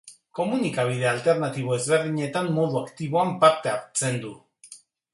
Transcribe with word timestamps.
Komunikabide 0.37 1.07
alternatibo 1.09 1.77
ezberdinetan 1.77 2.51
modu 2.59 2.83
aktiboan 2.83 3.39
parte 3.47 3.75
hartzen 3.77 4.23
du. 4.27 4.37